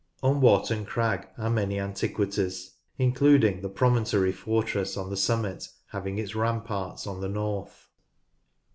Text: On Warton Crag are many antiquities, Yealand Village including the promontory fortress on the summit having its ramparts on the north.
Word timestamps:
On 0.23 0.41
Warton 0.41 0.83
Crag 0.83 1.27
are 1.37 1.51
many 1.51 1.79
antiquities, 1.79 2.71
Yealand 2.71 2.97
Village 2.97 2.97
including 2.97 3.61
the 3.61 3.69
promontory 3.69 4.31
fortress 4.31 4.97
on 4.97 5.11
the 5.11 5.15
summit 5.15 5.67
having 5.91 6.17
its 6.17 6.33
ramparts 6.33 7.05
on 7.05 7.21
the 7.21 7.29
north. 7.29 7.87